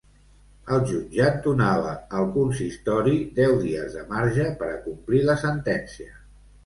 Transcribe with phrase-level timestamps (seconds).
[0.75, 1.91] El jutjat donava
[2.21, 6.17] al consistori deu dies de marge per a complir la sentència.